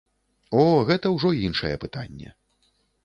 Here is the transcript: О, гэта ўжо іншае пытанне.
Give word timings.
О, 0.61 0.63
гэта 0.87 1.11
ўжо 1.15 1.29
іншае 1.49 1.73
пытанне. 1.85 2.29